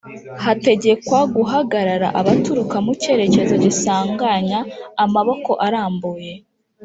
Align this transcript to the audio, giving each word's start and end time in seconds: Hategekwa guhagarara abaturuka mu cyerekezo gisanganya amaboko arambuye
Hategekwa 0.43 1.19
guhagarara 1.35 2.07
abaturuka 2.19 2.77
mu 2.85 2.91
cyerekezo 3.01 3.55
gisanganya 3.65 4.59
amaboko 5.03 5.51
arambuye 5.65 6.31